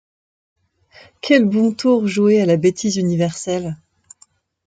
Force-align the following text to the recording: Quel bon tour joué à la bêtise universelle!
Quel 1.21 1.45
bon 1.45 1.75
tour 1.75 2.07
joué 2.07 2.41
à 2.41 2.47
la 2.47 2.57
bêtise 2.57 2.97
universelle! 2.97 3.77